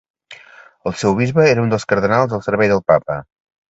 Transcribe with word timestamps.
El 0.93 0.95
seu 1.03 1.19
bisbe 1.21 1.47
era 1.51 1.67
un 1.67 1.71
dels 1.77 1.87
cardenals 1.95 2.37
al 2.41 2.47
servei 2.51 2.77
del 2.77 2.87
Papa. 2.93 3.25